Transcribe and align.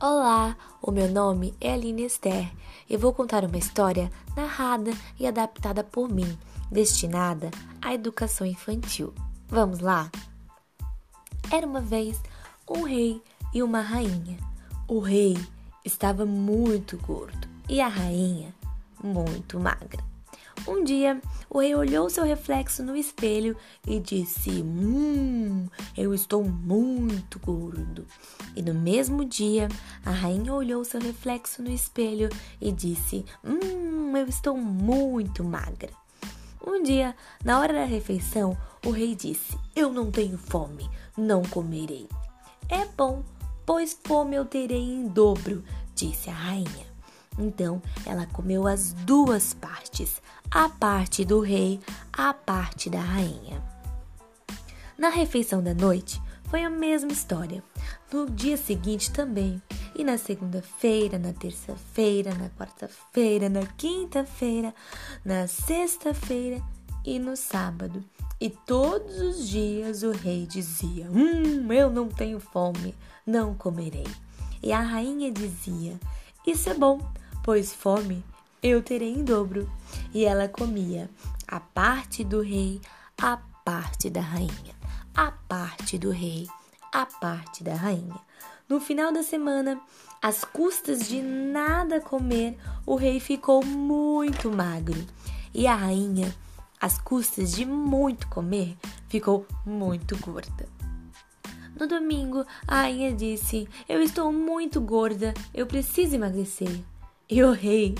Olá, 0.00 0.56
o 0.80 0.92
meu 0.92 1.10
nome 1.10 1.52
é 1.60 1.72
Aline 1.72 2.04
Esther 2.04 2.48
e 2.88 2.96
vou 2.96 3.12
contar 3.12 3.44
uma 3.44 3.58
história 3.58 4.12
narrada 4.36 4.92
e 5.18 5.26
adaptada 5.26 5.82
por 5.82 6.08
mim, 6.08 6.38
destinada 6.70 7.50
à 7.82 7.92
educação 7.92 8.46
infantil. 8.46 9.12
Vamos 9.48 9.80
lá? 9.80 10.08
Era 11.50 11.66
uma 11.66 11.80
vez 11.80 12.22
um 12.70 12.82
rei 12.82 13.20
e 13.52 13.60
uma 13.60 13.80
rainha. 13.80 14.38
O 14.86 15.00
rei 15.00 15.36
estava 15.84 16.24
muito 16.24 16.96
gordo 16.98 17.48
e 17.68 17.80
a 17.80 17.88
rainha 17.88 18.54
muito 19.02 19.58
magra. 19.58 20.04
Um 20.68 20.84
dia, 20.84 21.18
o 21.48 21.60
rei 21.60 21.74
olhou 21.74 22.10
seu 22.10 22.24
reflexo 22.24 22.82
no 22.82 22.94
espelho 22.94 23.56
e 23.86 23.98
disse: 23.98 24.50
Hum, 24.50 25.66
eu 25.96 26.12
estou 26.12 26.44
muito 26.44 27.38
gordo. 27.38 28.06
E 28.54 28.60
no 28.60 28.74
mesmo 28.74 29.24
dia, 29.24 29.66
a 30.04 30.10
rainha 30.10 30.52
olhou 30.52 30.84
seu 30.84 31.00
reflexo 31.00 31.62
no 31.62 31.70
espelho 31.70 32.28
e 32.60 32.70
disse: 32.70 33.24
Hum, 33.42 34.14
eu 34.14 34.26
estou 34.26 34.58
muito 34.58 35.42
magra. 35.42 35.88
Um 36.66 36.82
dia, 36.82 37.16
na 37.42 37.60
hora 37.60 37.72
da 37.72 37.84
refeição, 37.86 38.54
o 38.84 38.90
rei 38.90 39.14
disse: 39.14 39.56
Eu 39.74 39.90
não 39.90 40.10
tenho 40.10 40.36
fome, 40.36 40.86
não 41.16 41.40
comerei. 41.44 42.06
É 42.68 42.84
bom, 42.84 43.24
pois 43.64 43.98
fome 44.04 44.36
eu 44.36 44.44
terei 44.44 44.82
em 44.82 45.08
dobro, 45.08 45.64
disse 45.94 46.28
a 46.28 46.34
rainha. 46.34 46.97
Então 47.38 47.80
ela 48.04 48.26
comeu 48.26 48.66
as 48.66 48.92
duas 48.92 49.54
partes, 49.54 50.20
a 50.50 50.68
parte 50.68 51.24
do 51.24 51.40
rei, 51.40 51.80
a 52.12 52.34
parte 52.34 52.90
da 52.90 53.00
rainha. 53.00 53.62
Na 54.98 55.10
refeição 55.10 55.62
da 55.62 55.72
noite 55.72 56.20
foi 56.48 56.64
a 56.64 56.70
mesma 56.70 57.12
história. 57.12 57.62
No 58.12 58.28
dia 58.28 58.56
seguinte 58.56 59.12
também. 59.12 59.62
E 59.94 60.04
na 60.04 60.16
segunda-feira, 60.16 61.18
na 61.18 61.32
terça-feira, 61.32 62.34
na 62.34 62.48
quarta-feira, 62.50 63.48
na 63.48 63.66
quinta-feira, 63.66 64.74
na 65.24 65.46
sexta-feira 65.46 66.62
e 67.04 67.18
no 67.18 67.36
sábado. 67.36 68.04
E 68.40 68.48
todos 68.48 69.20
os 69.20 69.48
dias 69.48 70.02
o 70.02 70.12
rei 70.12 70.46
dizia: 70.46 71.10
Hum, 71.10 71.72
eu 71.72 71.90
não 71.90 72.08
tenho 72.08 72.38
fome, 72.38 72.94
não 73.26 73.54
comerei. 73.54 74.06
E 74.62 74.72
a 74.72 74.80
rainha 74.80 75.30
dizia: 75.32 75.98
Isso 76.46 76.70
é 76.70 76.74
bom, 76.74 77.00
pois 77.48 77.72
fome 77.72 78.22
eu 78.62 78.82
terei 78.82 79.10
em 79.10 79.24
dobro. 79.24 79.72
E 80.12 80.26
ela 80.26 80.46
comia 80.48 81.08
a 81.46 81.58
parte 81.58 82.22
do 82.22 82.42
rei, 82.42 82.78
a 83.16 83.38
parte 83.64 84.10
da 84.10 84.20
rainha, 84.20 84.74
a 85.14 85.30
parte 85.30 85.96
do 85.96 86.10
rei, 86.10 86.46
a 86.92 87.06
parte 87.06 87.64
da 87.64 87.74
rainha. 87.74 88.20
No 88.68 88.78
final 88.78 89.10
da 89.10 89.22
semana, 89.22 89.80
às 90.20 90.44
custas 90.44 91.08
de 91.08 91.22
nada 91.22 92.02
comer, 92.02 92.58
o 92.84 92.96
rei 92.96 93.18
ficou 93.18 93.64
muito 93.64 94.50
magro 94.50 95.02
e 95.54 95.66
a 95.66 95.74
rainha, 95.74 96.36
às 96.78 96.98
custas 96.98 97.52
de 97.52 97.64
muito 97.64 98.28
comer, 98.28 98.76
ficou 99.08 99.46
muito 99.64 100.18
gorda. 100.18 100.68
No 101.80 101.86
domingo, 101.86 102.44
a 102.66 102.82
rainha 102.82 103.10
disse: 103.10 103.66
Eu 103.88 104.02
estou 104.02 104.30
muito 104.30 104.82
gorda, 104.82 105.32
eu 105.54 105.66
preciso 105.66 106.14
emagrecer. 106.14 106.84
E 107.30 107.42
o 107.42 107.52
rei 107.52 107.94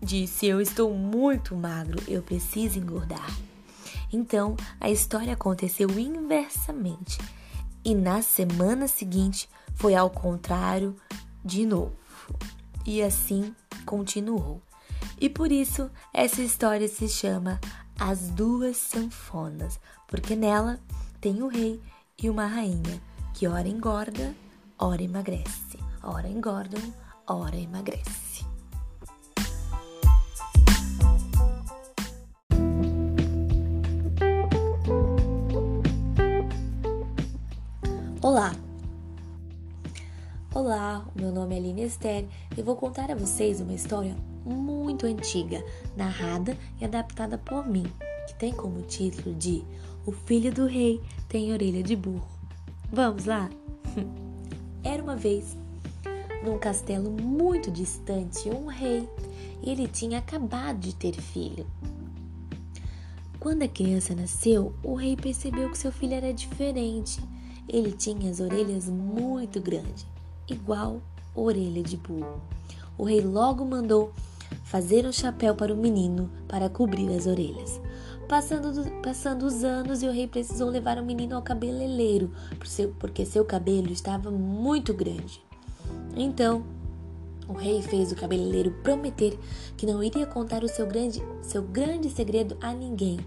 Disse: 0.00 0.46
Eu 0.46 0.60
estou 0.60 0.94
muito 0.94 1.56
magro, 1.56 2.00
eu 2.06 2.22
preciso 2.22 2.78
engordar. 2.78 3.28
Então 4.12 4.56
a 4.80 4.88
história 4.88 5.32
aconteceu 5.32 5.90
inversamente 5.98 7.18
e 7.84 7.94
na 7.94 8.22
semana 8.22 8.86
seguinte 8.86 9.48
foi 9.74 9.94
ao 9.94 10.08
contrário 10.08 10.96
de 11.44 11.66
novo. 11.66 11.96
E 12.86 13.02
assim 13.02 13.54
continuou. 13.84 14.62
E 15.20 15.28
por 15.28 15.50
isso 15.50 15.90
essa 16.14 16.40
história 16.40 16.86
se 16.86 17.08
chama 17.08 17.60
As 17.98 18.30
Duas 18.30 18.76
Sanfonas, 18.76 19.80
porque 20.06 20.36
nela 20.36 20.78
tem 21.20 21.42
o 21.42 21.48
rei 21.48 21.82
e 22.22 22.30
uma 22.30 22.46
rainha 22.46 23.02
que 23.34 23.48
ora 23.48 23.68
engorda, 23.68 24.34
ora 24.78 25.02
emagrece. 25.02 25.78
Ora 26.02 26.28
engordam, 26.28 26.82
ora 27.26 27.56
emagrece. 27.56 28.27
Olá! 38.20 38.52
Olá, 40.52 41.06
meu 41.14 41.30
nome 41.30 41.54
é 41.54 41.58
Aline 41.58 41.84
Esther 41.84 42.26
e 42.56 42.62
vou 42.62 42.74
contar 42.74 43.12
a 43.12 43.14
vocês 43.14 43.60
uma 43.60 43.72
história 43.72 44.16
muito 44.44 45.06
antiga, 45.06 45.64
narrada 45.96 46.58
e 46.80 46.84
adaptada 46.84 47.38
por 47.38 47.64
mim, 47.68 47.84
que 48.26 48.34
tem 48.34 48.52
como 48.52 48.82
título 48.82 49.32
de 49.36 49.62
O 50.04 50.10
Filho 50.10 50.52
do 50.52 50.66
Rei 50.66 51.00
tem 51.28 51.52
orelha 51.52 51.80
de 51.80 51.94
burro. 51.94 52.26
Vamos 52.90 53.24
lá? 53.24 53.48
Era 54.82 55.00
uma 55.00 55.14
vez, 55.14 55.56
num 56.44 56.58
castelo 56.58 57.12
muito 57.12 57.70
distante, 57.70 58.50
um 58.50 58.66
rei 58.66 59.08
e 59.62 59.70
ele 59.70 59.86
tinha 59.86 60.18
acabado 60.18 60.80
de 60.80 60.92
ter 60.92 61.14
filho. 61.14 61.64
Quando 63.38 63.62
a 63.62 63.68
criança 63.68 64.12
nasceu, 64.12 64.74
o 64.82 64.96
rei 64.96 65.14
percebeu 65.14 65.70
que 65.70 65.78
seu 65.78 65.92
filho 65.92 66.14
era 66.14 66.34
diferente 66.34 67.20
ele 67.68 67.92
tinha 67.92 68.30
as 68.30 68.40
orelhas 68.40 68.88
muito 68.88 69.60
grandes, 69.60 70.06
igual 70.48 71.00
orelha 71.34 71.82
de 71.82 71.96
burro. 71.96 72.40
O 72.96 73.04
rei 73.04 73.20
logo 73.20 73.64
mandou 73.64 74.12
fazer 74.64 75.06
um 75.06 75.12
chapéu 75.12 75.54
para 75.54 75.72
o 75.72 75.76
menino 75.76 76.30
para 76.48 76.68
cobrir 76.68 77.08
as 77.14 77.26
orelhas. 77.26 77.80
Passando, 78.28 78.90
passando 79.02 79.46
os 79.46 79.64
anos, 79.64 80.02
e 80.02 80.06
o 80.06 80.12
rei 80.12 80.26
precisou 80.26 80.68
levar 80.68 80.98
o 80.98 81.04
menino 81.04 81.36
ao 81.36 81.42
cabeleireiro, 81.42 82.30
porque 82.98 83.24
seu 83.24 83.44
cabelo 83.44 83.90
estava 83.90 84.30
muito 84.30 84.92
grande. 84.92 85.42
Então, 86.14 86.62
o 87.48 87.54
rei 87.54 87.80
fez 87.80 88.12
o 88.12 88.16
cabeleireiro 88.16 88.70
prometer 88.82 89.38
que 89.76 89.86
não 89.86 90.02
iria 90.02 90.26
contar 90.26 90.62
o 90.62 90.68
seu 90.68 90.86
grande, 90.86 91.22
seu 91.40 91.62
grande 91.62 92.10
segredo 92.10 92.56
a 92.60 92.72
ninguém 92.74 93.18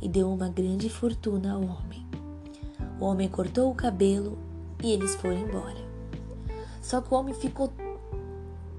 e 0.00 0.08
deu 0.08 0.32
uma 0.32 0.48
grande 0.48 0.88
fortuna 0.88 1.52
ao 1.52 1.62
homem. 1.62 2.05
O 3.00 3.04
homem 3.04 3.28
cortou 3.28 3.70
o 3.70 3.74
cabelo 3.74 4.38
e 4.82 4.90
eles 4.90 5.14
foram 5.16 5.38
embora. 5.38 5.86
Só 6.80 7.00
que 7.00 7.12
o 7.12 7.16
homem 7.16 7.34
ficou 7.34 7.72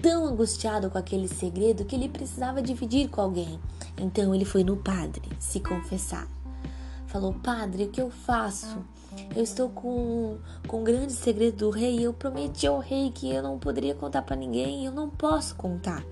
tão 0.00 0.26
angustiado 0.26 0.90
com 0.90 0.98
aquele 0.98 1.26
segredo 1.26 1.84
que 1.84 1.96
ele 1.96 2.08
precisava 2.08 2.60
dividir 2.60 3.08
com 3.08 3.22
alguém. 3.22 3.58
Então 3.98 4.34
ele 4.34 4.44
foi 4.44 4.62
no 4.62 4.76
padre 4.76 5.22
se 5.38 5.60
confessar. 5.60 6.28
Falou: 7.06 7.32
Padre, 7.32 7.84
o 7.84 7.88
que 7.88 8.00
eu 8.00 8.10
faço? 8.10 8.84
Eu 9.34 9.42
estou 9.42 9.68
com, 9.70 10.38
com 10.66 10.80
um 10.80 10.84
grande 10.84 11.12
segredo 11.12 11.58
do 11.58 11.70
rei. 11.70 12.00
Eu 12.04 12.12
prometi 12.12 12.66
ao 12.66 12.80
rei 12.80 13.10
que 13.10 13.30
eu 13.30 13.42
não 13.42 13.58
poderia 13.58 13.94
contar 13.94 14.22
para 14.22 14.36
ninguém. 14.36 14.84
Eu 14.84 14.92
não 14.92 15.08
posso 15.08 15.54
contar. 15.54 16.04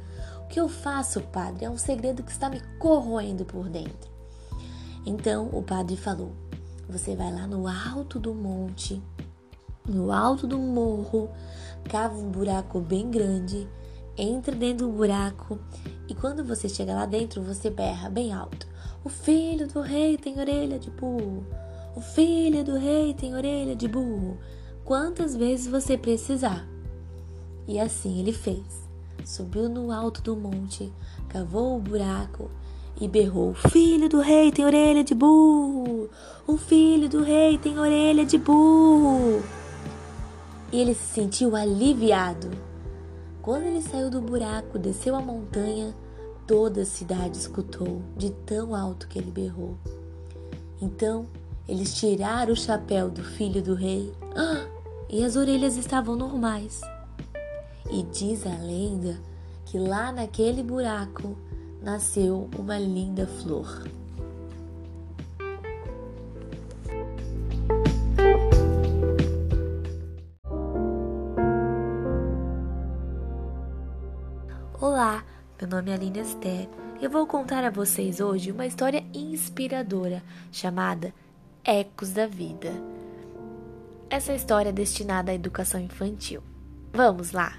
O 0.45 0.49
que 0.49 0.61
eu 0.61 0.69
faço, 0.69 1.21
padre? 1.21 1.65
É 1.65 1.71
um 1.71 1.77
segredo 1.77 2.23
que 2.23 2.31
está 2.31 2.49
me 2.49 2.61
corroendo 2.79 3.45
por 3.45 3.69
dentro. 3.69 4.11
Então 5.05 5.49
o 5.53 5.63
padre 5.63 5.97
falou: 5.97 6.33
você 6.89 7.17
vai 7.17 7.33
lá 7.33 7.47
no 7.47 7.67
alto 7.67 8.19
do 8.19 8.35
monte, 8.35 9.03
no 9.87 10.13
alto 10.13 10.47
do 10.47 10.59
morro, 10.59 11.31
cava 11.89 12.17
um 12.17 12.31
buraco 12.31 12.81
bem 12.81 13.11
grande, 13.11 13.69
entra 14.17 14.55
dentro 14.55 14.87
do 14.87 14.93
buraco 14.93 15.59
e 16.09 16.15
quando 16.15 16.45
você 16.45 16.69
chega 16.69 16.95
lá 16.95 17.07
dentro, 17.07 17.43
você 17.43 17.71
berra 17.71 18.11
bem 18.11 18.33
alto: 18.33 18.67
O 19.03 19.09
filho 19.09 19.67
do 19.67 19.81
rei 19.81 20.19
tem 20.19 20.39
orelha 20.39 20.79
de 20.79 20.91
burro. 20.91 21.47
O 21.97 22.01
filho 22.01 22.65
do 22.65 22.77
rei 22.77 23.15
tem 23.15 23.35
orelha 23.35 23.75
de 23.75 23.89
burro. 23.89 24.39
Quantas 24.85 25.35
vezes 25.35 25.67
você 25.67 25.97
precisar. 25.97 26.69
E 27.67 27.79
assim 27.79 28.21
ele 28.21 28.33
fez. 28.33 28.83
Subiu 29.25 29.69
no 29.69 29.93
alto 29.93 30.21
do 30.21 30.37
monte, 30.37 30.93
cavou 31.29 31.77
o 31.77 31.81
buraco 31.81 32.51
e 33.01 33.09
berrou: 33.09 33.55
Filho 33.55 34.09
do 34.09 34.21
rei 34.21 34.51
tem 34.53 34.65
orelha 34.65 35.03
de 35.03 35.15
burro! 35.15 36.09
O 36.47 36.57
filho 36.57 37.09
do 37.09 37.23
rei 37.23 37.59
tem 37.59 37.79
orelha 37.79 38.25
de 38.25 38.39
burro! 38.39 39.43
E 40.73 40.81
ele 40.81 40.95
se 40.95 41.15
sentiu 41.15 41.55
aliviado. 41.55 42.51
Quando 43.41 43.65
ele 43.65 43.83
saiu 43.83 44.09
do 44.09 44.21
buraco, 44.21 44.79
desceu 44.79 45.17
a 45.17 45.21
montanha, 45.21 45.95
toda 46.47 46.83
a 46.83 46.87
cidade 46.87 47.37
escutou 47.37 48.03
de 48.17 48.31
tão 48.31 48.75
alto 48.75 49.09
que 49.09 49.19
ele 49.19 49.31
berrou. 49.31 49.77
Então, 50.81 51.27
eles 51.69 51.95
tiraram 51.95 52.53
o 52.53 52.57
chapéu 52.57 53.11
do 53.11 53.23
filho 53.23 53.63
do 53.63 53.75
rei 53.75 54.13
ah, 54.37 54.67
e 55.09 55.25
as 55.25 55.37
orelhas 55.37 55.77
estavam 55.77 56.17
normais. 56.17 56.81
E 57.91 58.03
diz 58.05 58.47
a 58.47 58.57
lenda 58.57 59.21
que 59.65 59.79
lá 59.79 60.11
naquele 60.11 60.63
buraco 60.63 61.37
nasceu 61.83 62.49
uma 62.57 62.79
linda 62.79 63.27
flor. 63.27 63.89
Olá, 74.81 75.25
meu 75.61 75.69
nome 75.69 75.91
é 75.91 75.95
Aline 75.95 76.21
Esther. 76.21 76.69
Eu 77.01 77.11
vou 77.11 77.27
contar 77.27 77.65
a 77.65 77.71
vocês 77.71 78.21
hoje 78.21 78.53
uma 78.53 78.67
história 78.67 79.05
inspiradora 79.13 80.23
chamada 80.53 81.13
Ecos 81.65 82.13
da 82.13 82.29
Vida. 82.29 82.71
Essa 84.09 84.33
história 84.35 84.69
é 84.69 84.73
destinada 84.73 85.33
à 85.33 85.35
educação 85.35 85.81
infantil. 85.81 86.43
Vamos 86.93 87.33
lá! 87.33 87.59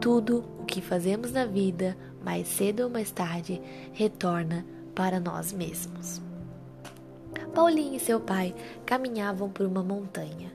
Tudo 0.00 0.44
o 0.60 0.64
que 0.64 0.80
fazemos 0.80 1.32
na 1.32 1.46
vida 1.46 1.96
mais 2.26 2.48
cedo 2.48 2.82
ou 2.82 2.90
mais 2.90 3.12
tarde, 3.12 3.62
retorna 3.92 4.66
para 4.96 5.20
nós 5.20 5.52
mesmos. 5.52 6.20
Paulinho 7.54 7.94
e 7.94 8.00
seu 8.00 8.18
pai 8.18 8.52
caminhavam 8.84 9.48
por 9.48 9.64
uma 9.64 9.80
montanha. 9.80 10.52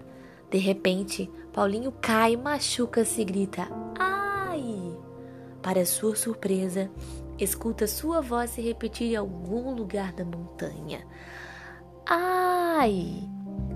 De 0.52 0.58
repente, 0.58 1.32
Paulinho 1.54 1.94
cai, 1.94 2.36
machuca-se 2.36 3.22
e 3.22 3.24
grita: 3.24 3.70
Ai! 3.98 4.98
Para 5.62 5.86
sua 5.86 6.14
surpresa, 6.14 6.92
escuta 7.40 7.88
sua 7.88 8.20
voz 8.20 8.50
se 8.50 8.62
repetir 8.62 9.14
em 9.14 9.16
algum 9.16 9.74
lugar 9.74 10.12
da 10.12 10.26
montanha. 10.26 11.08
Ai! 12.06 13.24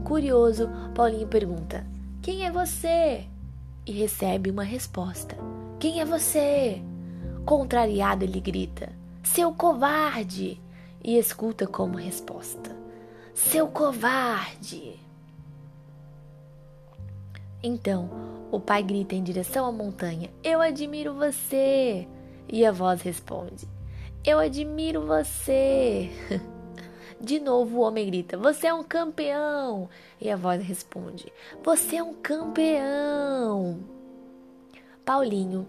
Curioso, 0.03 0.69
Paulinho 0.93 1.29
pergunta: 1.29 1.87
Quem 2.21 2.45
é 2.45 2.51
você? 2.51 3.25
E 3.85 3.93
recebe 3.93 4.51
uma 4.51 4.63
resposta: 4.63 5.37
Quem 5.79 6.01
é 6.01 6.05
você? 6.05 6.83
Contrariado, 7.45 8.25
ele 8.25 8.39
grita: 8.39 8.91
Seu 9.23 9.53
covarde! 9.53 10.59
E 11.03 11.15
escuta 11.15 11.67
como 11.67 11.95
resposta: 11.97 12.75
Seu 13.35 13.67
covarde! 13.67 14.99
Então, 17.61 18.09
o 18.51 18.59
pai 18.59 18.81
grita 18.81 19.13
em 19.13 19.21
direção 19.21 19.67
à 19.67 19.71
montanha: 19.71 20.31
Eu 20.43 20.59
admiro 20.59 21.13
você! 21.13 22.07
E 22.51 22.65
a 22.65 22.71
voz 22.71 23.03
responde: 23.03 23.67
Eu 24.25 24.39
admiro 24.39 25.05
você! 25.05 26.09
De 27.21 27.39
novo 27.39 27.77
o 27.77 27.81
homem 27.81 28.07
grita: 28.07 28.37
Você 28.37 28.65
é 28.65 28.73
um 28.73 28.83
campeão! 28.83 29.87
E 30.19 30.31
a 30.31 30.35
voz 30.35 30.63
responde: 30.63 31.31
Você 31.63 31.97
é 31.97 32.03
um 32.03 32.15
campeão! 32.15 33.94
Paulinho 35.05 35.67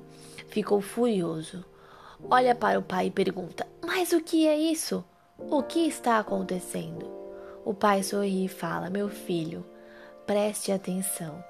ficou 0.49 0.81
furioso. 0.81 1.62
Olha 2.31 2.55
para 2.55 2.79
o 2.79 2.83
pai 2.83 3.09
e 3.09 3.11
pergunta: 3.11 3.67
Mas 3.85 4.12
o 4.12 4.21
que 4.21 4.47
é 4.47 4.56
isso? 4.59 5.05
O 5.38 5.62
que 5.62 5.81
está 5.81 6.19
acontecendo? 6.19 7.06
O 7.62 7.75
pai 7.75 8.03
sorri 8.03 8.47
e 8.47 8.49
fala: 8.49 8.88
Meu 8.88 9.11
filho, 9.11 9.62
preste 10.27 10.73
atenção. 10.73 11.44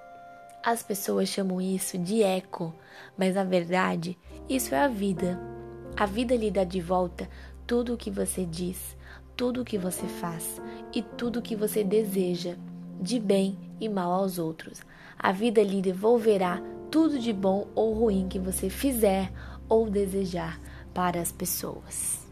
As 0.65 0.83
pessoas 0.83 1.29
chamam 1.29 1.61
isso 1.61 1.97
de 1.97 2.25
eco, 2.25 2.75
mas 3.17 3.37
na 3.37 3.44
verdade 3.44 4.19
isso 4.49 4.75
é 4.75 4.81
a 4.81 4.88
vida. 4.88 5.41
A 5.97 6.06
vida 6.06 6.35
lhe 6.35 6.50
dá 6.50 6.65
de 6.65 6.81
volta 6.81 7.29
tudo 7.69 7.94
o 7.94 7.97
que 7.97 8.11
você 8.11 8.44
diz, 8.44 8.97
tudo 9.37 9.62
o 9.62 9.65
que 9.65 9.79
você 9.79 10.09
faz 10.09 10.61
e 10.93 11.03
tudo 11.03 11.38
o 11.38 11.43
que 11.43 11.55
você 11.55 11.85
deseja, 11.85 12.56
de 13.00 13.21
bem 13.21 13.65
e 13.81 13.88
mal 13.88 14.12
aos 14.12 14.38
outros. 14.38 14.81
A 15.19 15.32
vida 15.32 15.62
lhe 15.62 15.81
devolverá 15.81 16.61
tudo 16.90 17.19
de 17.19 17.32
bom 17.32 17.69
ou 17.75 17.93
ruim 17.93 18.28
que 18.28 18.38
você 18.38 18.69
fizer 18.69 19.32
ou 19.69 19.90
desejar 19.90 20.61
para 20.94 21.20
as 21.20 21.32
pessoas. 21.32 22.25